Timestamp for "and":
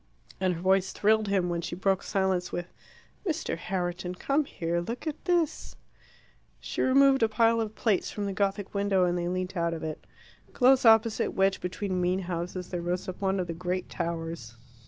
0.39-0.55, 9.05-9.15